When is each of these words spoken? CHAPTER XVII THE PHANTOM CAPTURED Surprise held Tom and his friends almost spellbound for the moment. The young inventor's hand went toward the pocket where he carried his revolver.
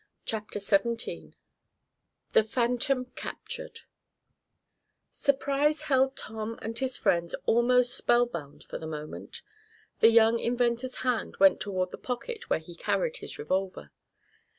CHAPTER 0.25 0.57
XVII 0.57 1.35
THE 2.33 2.43
PHANTOM 2.43 3.11
CAPTURED 3.15 3.81
Surprise 5.11 5.81
held 5.83 6.15
Tom 6.17 6.57
and 6.59 6.79
his 6.79 6.97
friends 6.97 7.35
almost 7.45 7.93
spellbound 7.95 8.63
for 8.63 8.79
the 8.79 8.87
moment. 8.87 9.43
The 9.99 10.09
young 10.09 10.39
inventor's 10.39 10.95
hand 11.05 11.37
went 11.39 11.59
toward 11.59 11.91
the 11.91 11.99
pocket 11.99 12.49
where 12.49 12.57
he 12.57 12.73
carried 12.73 13.17
his 13.17 13.37
revolver. 13.37 13.91